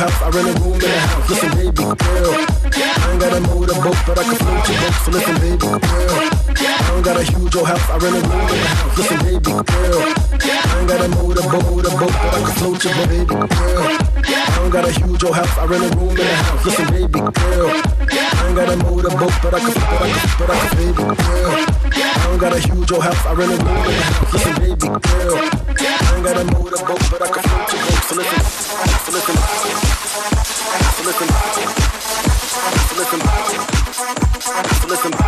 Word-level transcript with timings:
I 0.00 0.30
rent 0.30 0.56
a 0.56 0.62
room 0.62 0.74
in 0.74 0.84
a 0.84 0.98
house. 1.00 1.28
Listen, 1.28 1.50
baby 1.56 1.72
girl. 1.72 2.67
I 2.78 3.10
ain't 3.10 3.20
got 3.20 3.32
a 3.36 3.40
motorboat, 3.40 3.96
but 4.06 4.18
I 4.18 4.22
can 4.22 4.36
float 4.38 4.68
your 4.68 4.78
boat. 4.78 4.94
So 5.02 5.10
listen, 5.10 5.34
baby 5.42 5.58
girl. 5.58 5.80
I 5.82 6.90
don't 6.90 7.02
got 7.02 7.16
a 7.16 7.24
huge 7.24 7.56
old 7.56 7.66
house, 7.66 7.90
I 7.90 7.98
rent 7.98 8.14
a 8.14 8.20
room 8.22 8.38
in 8.38 8.54
the 8.54 8.68
house. 8.70 8.98
Listen, 8.98 9.18
baby 9.18 9.50
girl. 9.50 9.64
I 10.38 10.78
ain't 10.78 10.88
got 10.88 11.00
a 11.02 11.08
motorboat, 11.08 11.82
the 11.82 11.90
but 11.98 12.14
I 12.14 12.38
can 12.38 12.54
float 12.58 12.84
your 12.84 12.94
boat, 12.94 13.08
baby 13.08 13.26
girl. 13.26 13.48
I 13.50 14.62
don't 14.62 14.70
got 14.70 14.84
a 14.84 14.92
huge 14.92 15.24
old 15.24 15.34
house, 15.34 15.58
I 15.58 15.64
rent 15.66 15.82
a 15.82 15.96
room 15.98 16.10
in 16.10 16.16
the 16.16 16.34
house. 16.38 16.64
Listen, 16.64 16.86
baby 16.94 17.18
girl. 17.18 17.68
I 17.68 18.46
ain't 18.46 18.56
got 18.56 18.68
a 18.68 18.76
motorboat, 18.76 19.34
but 19.42 19.54
I 19.54 19.58
can, 19.58 19.74
but 19.74 19.98
I 19.98 20.08
can, 20.08 20.28
but 20.38 20.50
I 20.50 20.56
can, 20.58 20.76
baby 20.78 21.02
girl. 21.02 21.16
I 21.98 22.26
don't 22.30 22.38
got 22.38 22.52
a 22.52 22.58
huge 22.58 22.92
old 22.92 23.02
house, 23.02 23.26
I 23.26 23.32
rent 23.34 23.52
a 23.52 23.56
room 23.58 23.74
in 23.74 23.90
the 23.90 24.02
house. 24.06 24.32
Listen, 24.32 24.54
baby 24.62 24.86
girl. 24.86 25.34
I 25.38 26.14
ain't 26.14 26.24
got 26.24 26.36
a 26.38 26.44
motorboat, 26.46 27.02
but 27.10 27.22
I 27.22 27.26
can 27.26 27.42
float 27.42 27.72
your 27.74 27.82
boat. 27.82 28.02
So 28.06 28.14
listen, 28.14 28.38
so 28.38 29.10
listen, 29.10 29.34
so 29.34 29.66
listen. 29.66 29.88
So 30.94 31.02
listen 31.04 31.97
listen. 34.88 35.27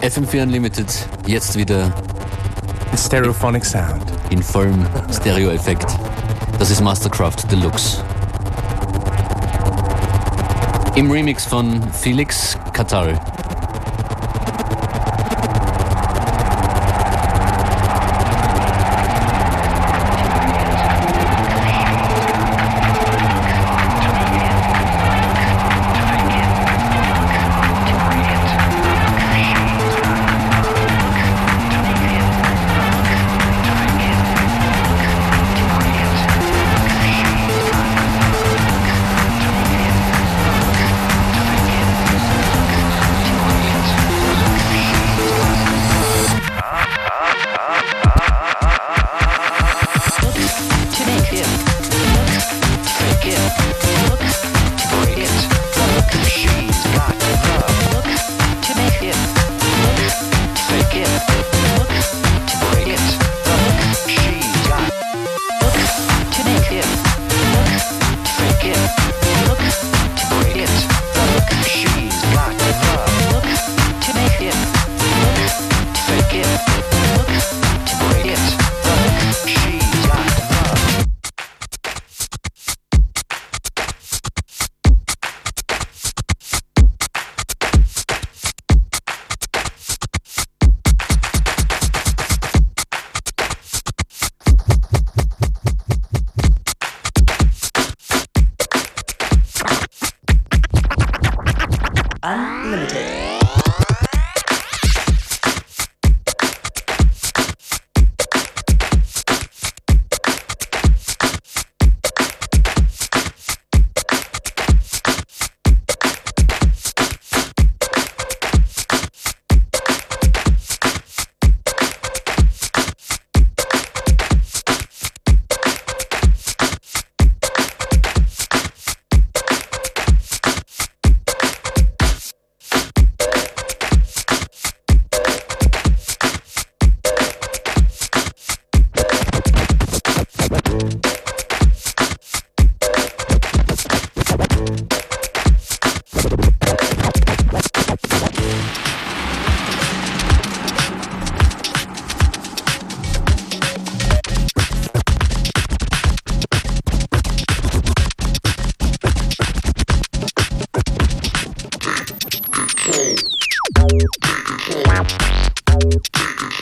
Hier 0.00 0.08
ist 0.08 0.16
FM4 0.16 0.42
Unlimited, 0.44 0.86
jetzt 1.26 1.58
wieder 1.58 1.92
Stereophonic 2.96 3.66
Sound. 3.66 4.02
in 4.30 4.42
vollem 4.42 4.86
Stereo-Effekt. 5.12 5.94
Das 6.58 6.70
ist 6.70 6.80
Mastercraft 6.80 7.50
Deluxe. 7.50 8.02
Im 10.94 11.10
Remix 11.10 11.44
von 11.44 11.82
Felix 11.92 12.56
Katal. 12.72 13.20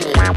Wow. 0.00 0.34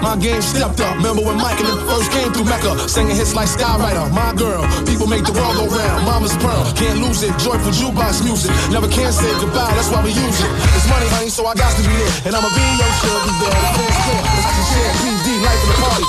The 0.00 0.06
my 0.06 0.16
game 0.16 0.42
stepped 0.42 0.80
up. 0.80 0.96
Remember 0.96 1.22
when 1.22 1.36
Mike 1.36 1.60
and 1.60 1.68
them 1.68 1.78
first 1.86 2.10
came 2.12 2.32
through 2.32 2.44
Mecca, 2.44 2.88
singing 2.88 3.16
hits 3.16 3.34
like 3.34 3.48
Skywriter, 3.48 4.10
my 4.12 4.32
girl. 4.34 4.64
People 4.86 5.06
make 5.06 5.24
the 5.24 5.32
world 5.32 5.56
go 5.56 5.66
round. 5.68 6.04
Mama's 6.04 6.36
pearl, 6.38 6.64
can't 6.74 7.00
lose 7.00 7.22
it. 7.22 7.32
Joyful 7.38 7.72
jukebox 7.72 8.24
music, 8.24 8.50
never 8.70 8.88
can 8.88 9.12
say 9.12 9.30
goodbye. 9.40 9.72
That's 9.76 9.90
why 9.90 10.02
we 10.04 10.10
use 10.10 10.40
it. 10.40 10.50
It's 10.76 10.88
money, 10.88 11.08
honey, 11.08 11.30
so 11.30 11.46
I 11.46 11.54
got 11.54 11.72
to 11.76 11.82
be 11.82 11.94
there, 11.94 12.12
and 12.26 12.32
I'ma 12.34 12.48
be 12.48 12.66
your 12.80 12.92
sugar 13.00 13.34
daddy. 13.40 13.68
Fans 13.76 13.98
clear, 14.04 14.22
let's 14.24 14.48
just 14.56 14.70
share 14.72 14.90
PD, 15.04 15.26
life 15.44 15.62
in 15.62 15.68
the 15.68 15.76
party. 15.78 16.04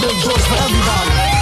Big 0.00 0.16
joints 0.24 0.46
for 0.46 0.56
everybody. 0.56 1.39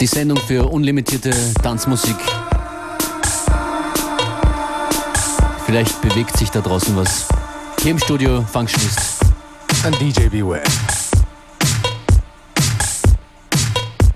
Die 0.00 0.06
Sendung 0.06 0.38
für 0.38 0.64
unlimitierte 0.68 1.32
Tanzmusik. 1.60 2.14
Vielleicht 5.66 6.00
bewegt 6.00 6.36
sich 6.36 6.50
da 6.50 6.60
draußen 6.60 6.94
was. 6.96 7.26
Hier 7.82 7.90
im 7.90 7.98
Studio 7.98 8.42
Functionist. 8.42 9.16
And 9.82 10.00
DJ 10.00 10.28
Beware. 10.28 10.62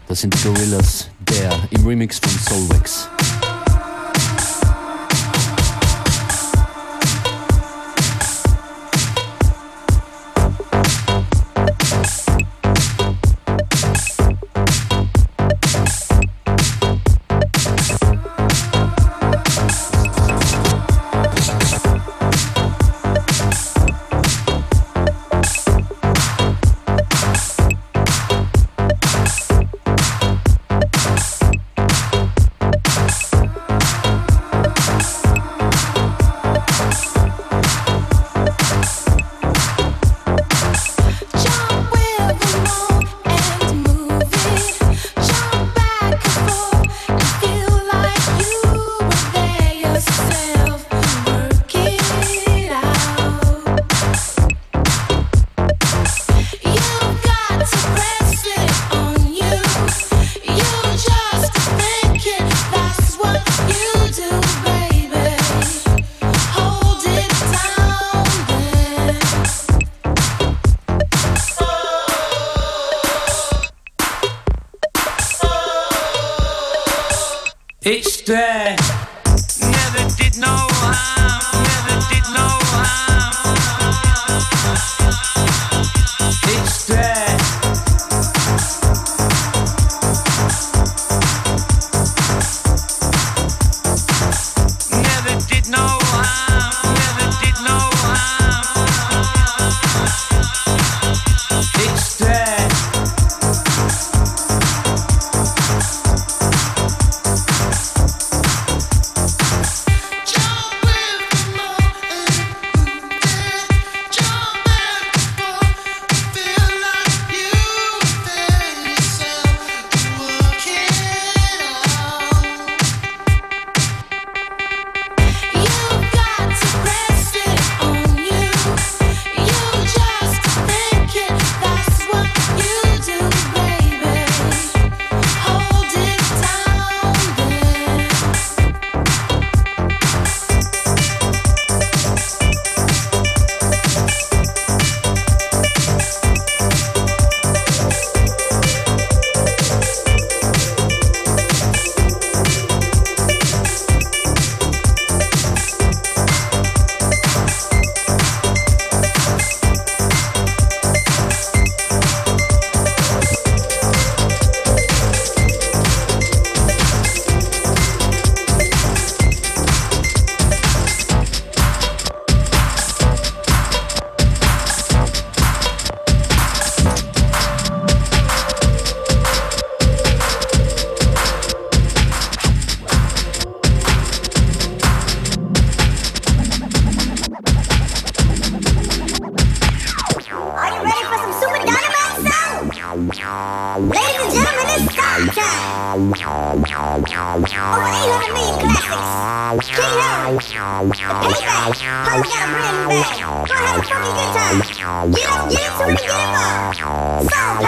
Das 0.07 0.21
sind 0.21 0.41
Gorillas, 0.45 1.09
der 1.19 1.51
im 1.71 1.85
Remix 1.85 2.21
von 2.21 2.31
Soulwax. 2.31 3.09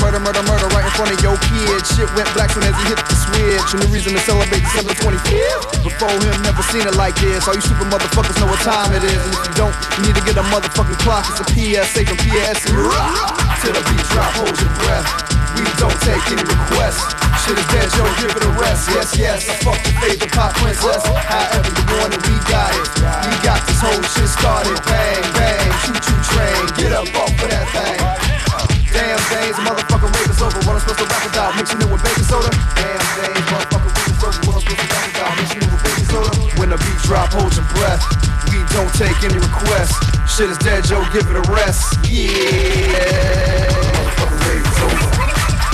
murder, 0.00 0.20
murder, 0.20 0.42
murder, 0.48 0.68
right 0.72 0.84
in 0.84 0.94
front 0.96 1.12
of 1.12 1.20
your 1.20 1.36
kids. 1.44 1.92
Shit 1.94 2.08
went 2.16 2.28
black 2.32 2.50
soon 2.50 2.64
as 2.64 2.74
he 2.76 2.84
hit 2.88 3.00
the 3.00 3.16
switch. 3.16 3.68
And 3.76 3.80
the 3.84 3.88
reason 3.92 4.16
to 4.16 4.22
celebrate 4.24 4.64
December 4.64 4.96
25th. 4.96 5.84
Before 5.84 6.12
him, 6.12 6.36
never 6.42 6.64
seen 6.72 6.84
it 6.88 6.96
like 6.96 7.16
this. 7.20 7.46
All 7.46 7.54
you 7.54 7.64
super 7.64 7.86
motherfuckers 7.86 8.36
know 8.40 8.48
what 8.48 8.60
time 8.64 8.92
it 8.96 9.04
is. 9.04 9.20
And 9.20 9.32
if 9.32 9.42
you 9.46 9.54
don't, 9.54 9.76
you 10.00 10.10
need 10.10 10.16
to 10.16 10.24
get 10.24 10.36
a 10.40 10.44
motherfucking 10.48 10.98
clock. 11.04 11.28
It's 11.28 11.40
a 11.40 11.46
PSA 11.46 12.02
from 12.08 12.18
PSA. 12.18 12.72
To 12.72 13.68
the 13.68 13.82
beat 13.92 14.06
drop, 14.10 14.32
hold 14.40 14.56
your 14.56 14.72
breath. 14.80 15.08
We 15.56 15.66
don't 15.76 15.98
take 16.00 16.24
any 16.32 16.44
requests. 16.44 17.04
Shit 17.44 17.58
is 17.58 17.66
dead, 17.68 17.88
yo, 17.96 18.04
give 18.20 18.32
it 18.32 18.44
a 18.44 18.52
rest. 18.56 18.88
Yes, 18.88 19.16
yes, 19.16 19.48
I 19.48 19.54
fuck 19.60 19.80
your 19.84 19.96
favorite 20.00 20.32
pop 20.32 20.54
princess. 20.56 21.04
However 21.04 21.68
you 21.68 21.84
want 21.98 22.14
it, 22.14 22.22
we 22.24 22.36
got 22.48 22.72
it. 22.72 22.88
We 22.96 23.34
got 23.44 23.60
this 23.66 23.80
whole 23.80 24.00
shit 24.00 24.28
started. 24.28 24.78
Bang, 24.86 25.24
bang, 25.36 25.68
choo 25.84 25.96
choo 26.00 26.18
train. 26.32 26.62
Get 26.78 26.92
up 26.92 27.08
off 27.16 27.32
of 27.32 27.48
that 27.50 27.66
thing. 27.74 28.49
Damn 28.92 29.22
days, 29.30 29.54
motherfucker 29.62 30.10
rape 30.10 30.30
is 30.30 30.42
over. 30.42 30.58
What 30.66 30.74
I'm 30.74 30.80
supposed 30.80 30.98
to 30.98 31.06
rap 31.06 31.24
about? 31.30 31.56
Mixing 31.56 31.80
it 31.80 31.90
with 31.90 32.02
baking 32.02 32.24
soda. 32.24 32.50
Damn 32.74 32.98
days, 33.22 33.44
motherfucker 33.46 33.90
rape 33.94 34.10
is 34.10 34.22
over. 34.24 34.40
What 34.46 34.54
I'm 34.54 34.62
supposed 34.62 34.80
to 34.80 34.86
rap 34.90 35.06
about? 35.14 35.30
Mixing 35.38 35.62
it 35.62 35.70
with 35.70 35.82
baking 35.84 36.08
soda. 36.10 36.30
When 36.58 36.68
the 36.70 36.78
beat 36.78 36.98
drop, 37.06 37.30
hold 37.30 37.54
your 37.54 37.66
breath. 37.78 38.02
We 38.50 38.58
don't 38.74 38.90
take 38.98 39.14
any 39.22 39.38
requests. 39.38 39.94
Shit 40.26 40.50
is 40.50 40.58
dead, 40.58 40.84
Joe, 40.84 41.06
give 41.12 41.26
it 41.30 41.36
a 41.38 41.44
rest. 41.52 42.02
Yeah. 42.10 42.98
Motherfucker 43.94 44.38
rape 44.50 44.66
is 44.66 44.78
over. 44.82 45.06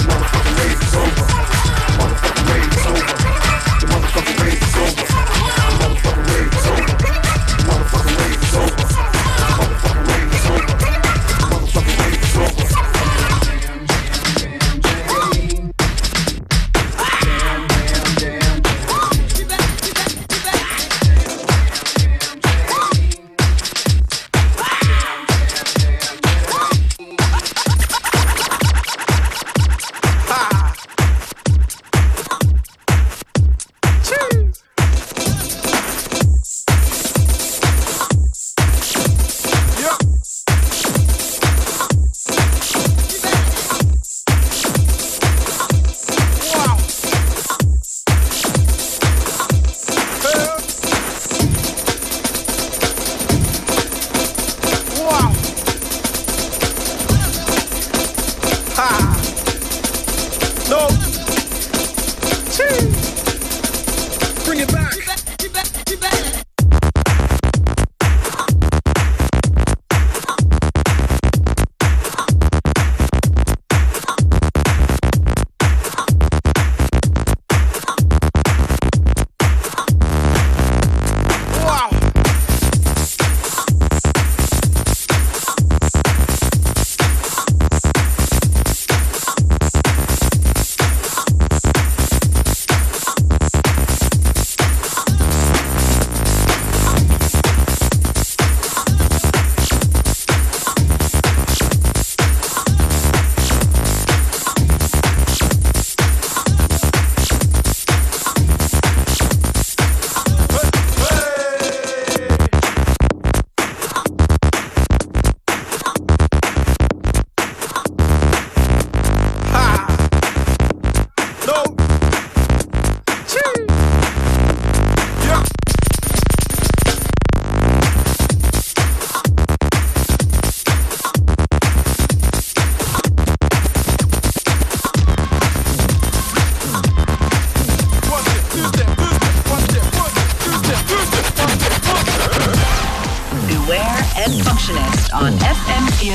Motherfucker 0.05 0.53
rape 0.61 0.83
is 0.83 0.95
over. 0.95 1.36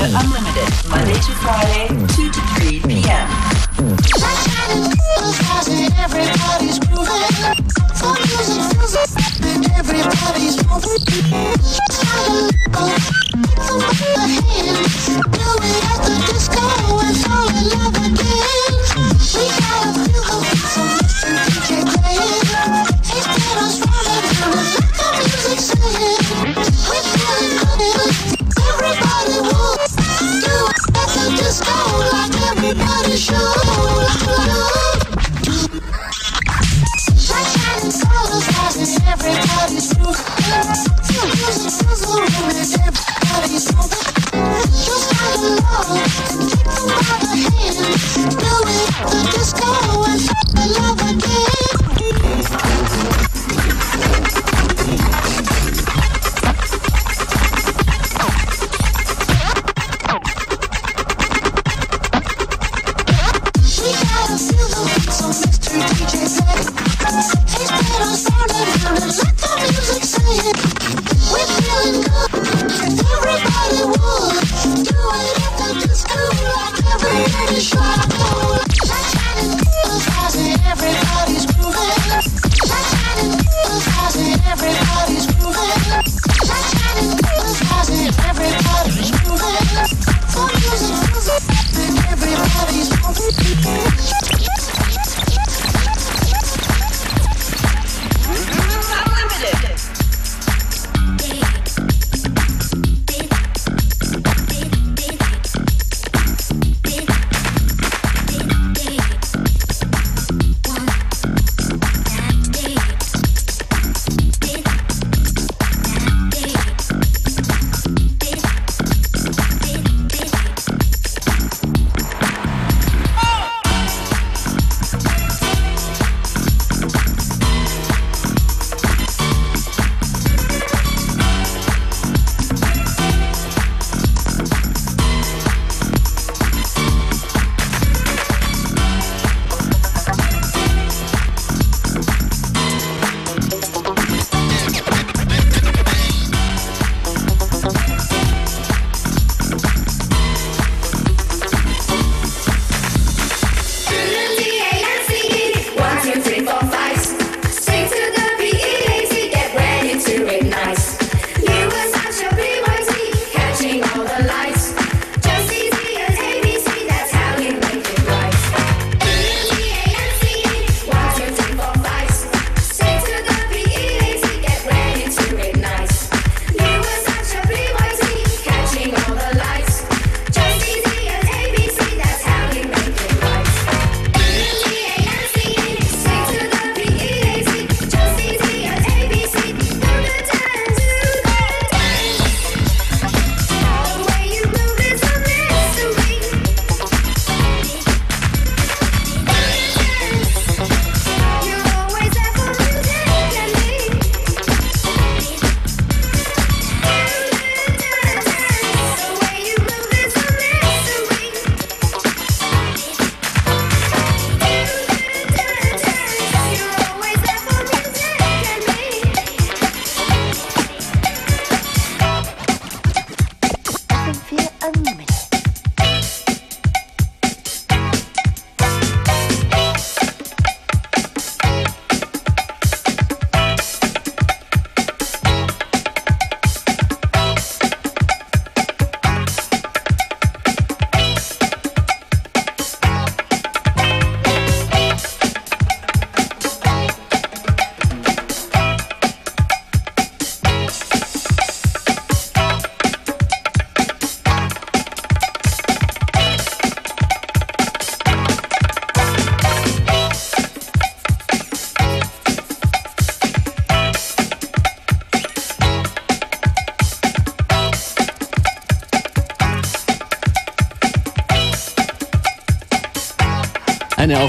Unlimited, 0.04 0.90
Monday 0.90 1.14
to 1.14 1.32
Friday, 1.46 1.88
2 2.16 2.31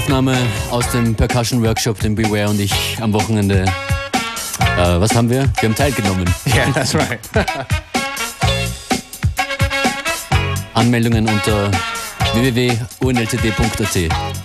Aufnahme 0.03 0.35
aus 0.69 0.91
dem 0.91 1.15
Percussion 1.15 1.63
Workshop, 1.63 1.97
den 2.01 2.13
Beware 2.13 2.49
und 2.49 2.59
ich 2.59 2.73
am 2.99 3.13
Wochenende. 3.13 3.63
Äh, 3.63 4.99
was 4.99 5.15
haben 5.15 5.29
wir? 5.29 5.49
Wir 5.61 5.69
haben 5.69 5.75
teilgenommen. 5.75 6.25
Yeah, 6.45 6.69
that's 6.73 6.93
right. 6.93 7.21
Anmeldungen 10.73 11.25
unter 11.25 11.71
www.unltd.at. 12.33 14.42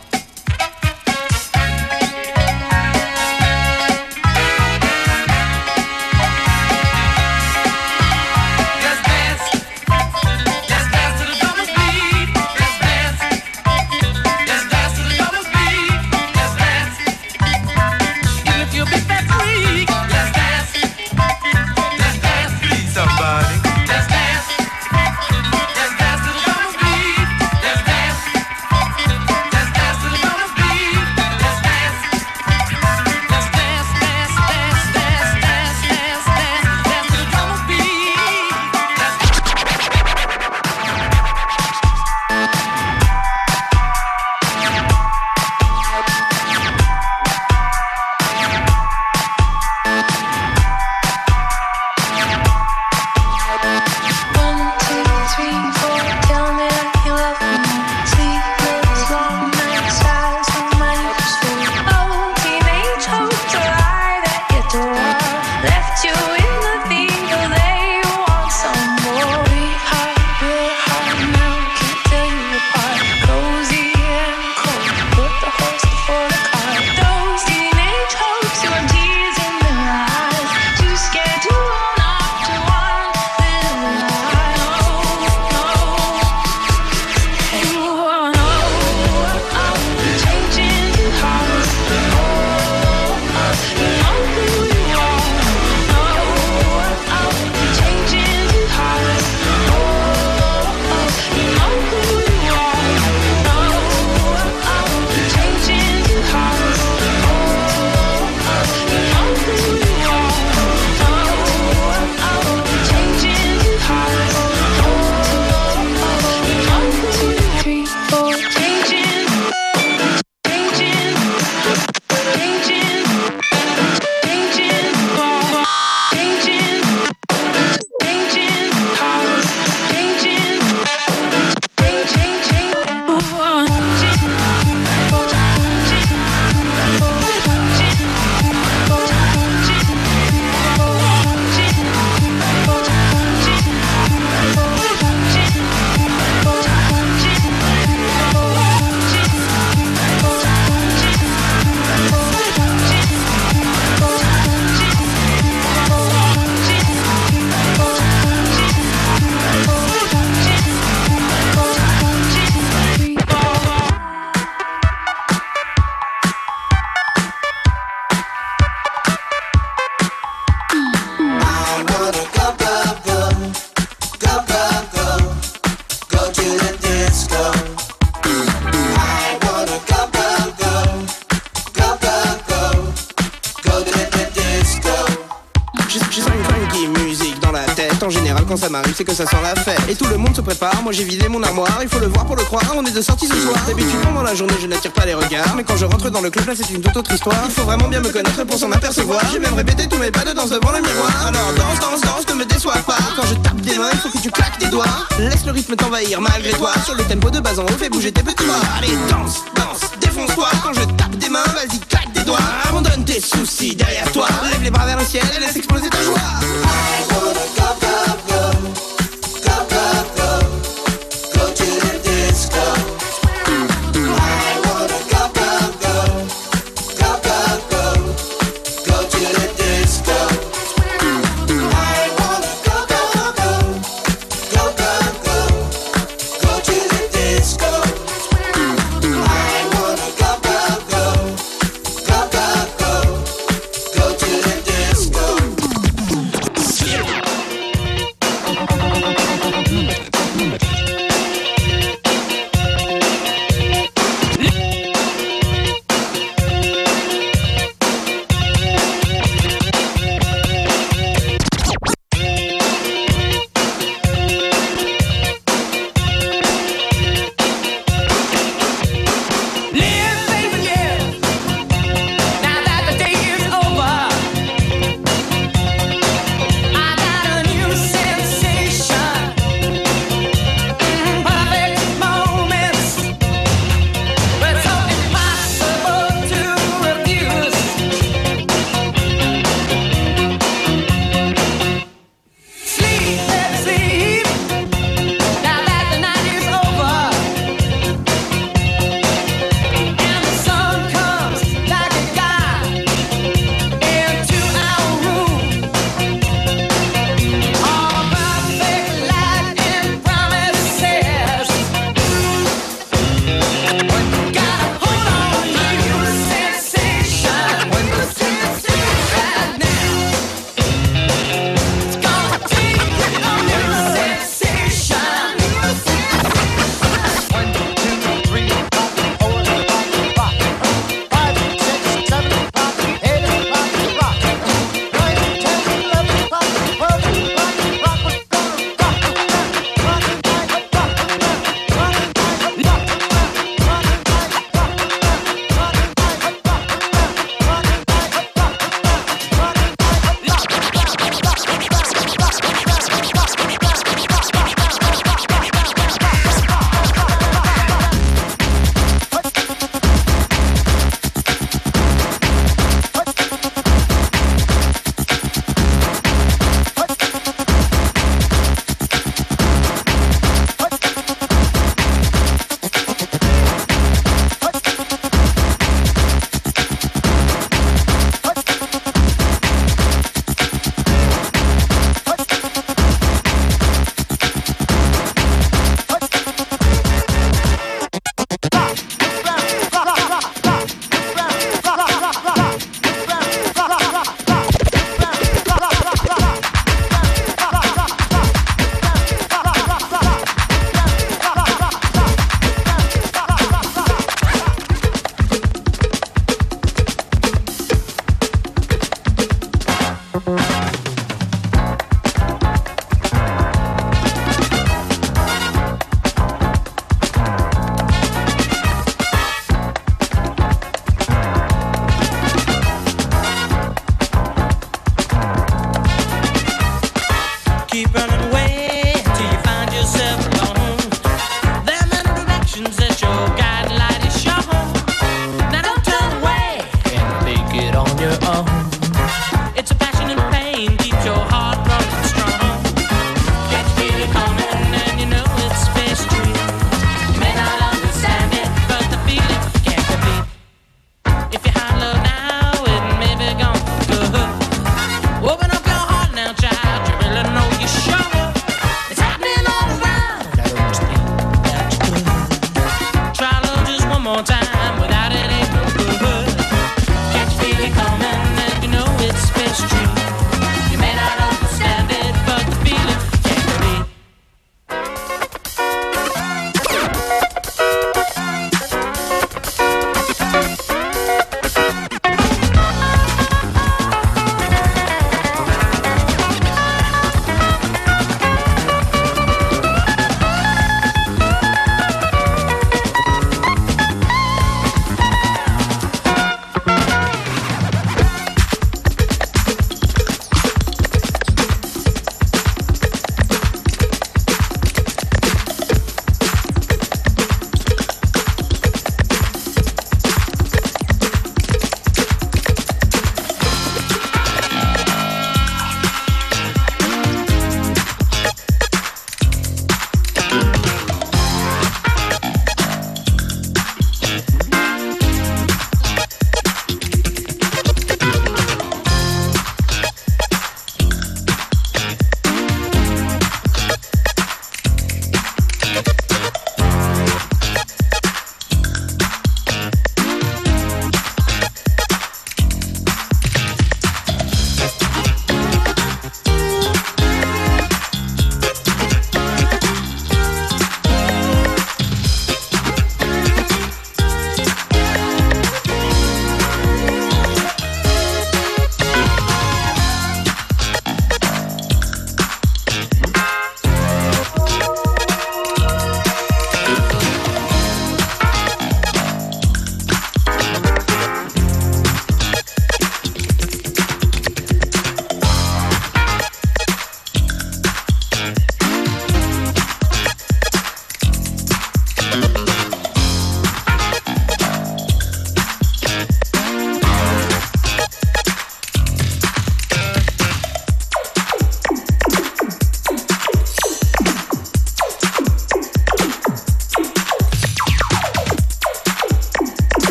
quand 188.49 188.57
ça 188.57 188.71
m'arrive, 188.71 188.95
c'est 188.97 189.05
que 189.05 189.15
ça 189.15 189.27
sent 189.27 189.37
la 189.43 189.55
fête. 189.55 189.79
Et 189.89 189.95
tout 189.95 190.07
le 190.07 190.17
monde 190.17 190.35
se 190.35 190.41
prépare. 190.41 190.83
Moi, 190.83 190.93
j'ai 190.93 191.05
vidé 191.05 191.29
mon 191.29 191.43
armoire. 191.43 191.79
Il 191.83 191.89
faut 191.89 191.99
le 191.99 192.07
voir 192.07 192.25
pour 192.25 192.37
le 192.37 192.45
croire. 192.45 192.65
On 192.75 192.85
est 192.85 192.91
de 192.91 193.03
sortie 193.03 193.29
ce 193.29 193.37
soir. 193.37 193.57
D'habitude, 193.67 194.01
pendant 194.03 194.23
la 194.23 194.35
journée, 194.35 194.55
je 194.61 194.67
n'attire 194.67 194.93
pas 194.93 195.05
les 195.05 195.15
regards. 195.15 195.55
Mais 195.55 195.65
quand 195.65 195.77
je 195.77 195.85
rentre 195.85 196.09
dans 196.09 196.23
le 196.23 196.31
club, 196.31 196.47
là, 196.47 196.55
c'est 196.57 196.71
une 196.71 196.81
toute 196.81 196.97
autre 196.97 197.13
histoire. 197.13 197.37
Il 197.45 197.51
faut 197.51 197.65
vraiment 197.65 197.89
bien 197.89 198.01
me 198.01 198.09
connaître 198.09 198.43
pour 198.45 198.59
s'en 198.59 198.73
apercevoir. 198.73 199.21
J'ai 199.31 199.39
même 199.39 199.55
répété 199.55 199.87
tous 199.87 199.99
mes 199.99 200.11
pas 200.11 200.25
de 200.25 200.33
danse 200.33 200.51
devant 200.51 200.73
le 200.73 200.81
miroir. 200.81 201.27
Alors, 201.27 201.53
danse, 201.57 201.79
danse, 201.81 202.01
danse, 202.01 202.29
ne 202.29 202.35
me 202.35 202.45
déçois 202.47 202.79
pas. 202.87 202.97
Quand 203.17 203.27
je 203.27 203.35
tape 203.35 203.61
des 203.61 203.77
mains, 203.77 203.91
il 203.93 203.99
faut 203.99 204.09
que 204.09 204.23
tu 204.23 204.31
claques 204.31 204.59
des 204.59 204.69
doigts. 204.69 204.87
Laisse 205.19 205.45
le 205.45 205.53
rythme 205.53 205.77
t'envahir 205.77 206.21
malgré 206.21 206.51
toi. 206.53 206.73
Sur 206.85 206.95
le 206.95 207.05
tempo 207.05 207.31
de 207.31 207.41
base 207.41 207.59
en 207.59 207.65
haut, 207.65 207.91
bouger 207.91 208.13
tes 208.13 208.23
petits. 208.23 208.45
Allez, 208.79 208.97
danse, 209.11 209.45
danse, 209.55 209.91
défonce-toi. 210.01 210.49
Quand 210.63 210.73
je 210.73 210.85
tape 210.97 211.17
des 211.17 211.29
mains, 211.29 211.45
vas-y, 211.55 211.79
claque 211.81 212.13
des 212.15 212.23
doigts. 212.23 212.39
Abandonne 212.69 213.05
tes 213.05 213.21
soucis 213.21 213.77
derrière 213.77 214.11
toi. 214.13 214.27
Lève 214.51 214.63
les 214.63 214.71
bras 214.71 214.87
vers 214.87 214.99
le 214.99 215.05
ciel 215.05 215.25
et 215.37 215.41
laisse 215.41 215.57
exploser 215.57 215.91
ta 215.91 216.03
joie. 216.03 216.19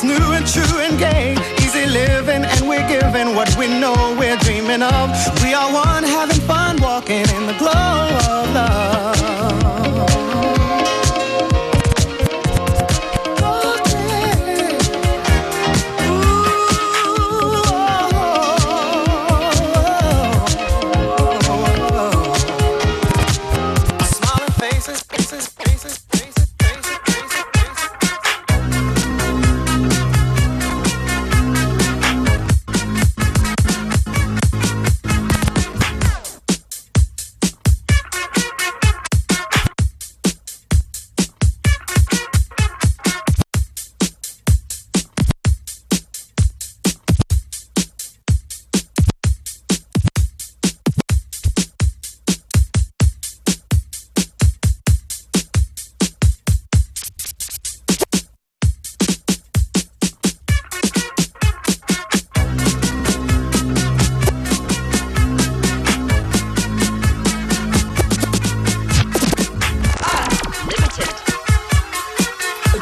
It's 0.00 0.04
new 0.04 0.32
and 0.32 0.46
true 0.46 0.78
and 0.78 0.96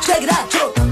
check 0.02 0.22
it 0.22 0.30
out, 0.30 0.52
yo. 0.52 0.85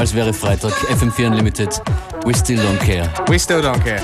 als 0.00 0.14
wäre 0.14 0.32
Freitag. 0.32 0.72
FM4 0.88 1.26
Unlimited. 1.26 1.82
We 2.24 2.32
still 2.32 2.56
don't 2.56 2.78
care. 2.80 3.06
We 3.28 3.38
still 3.38 3.60
don't 3.60 3.82
care. 3.84 4.00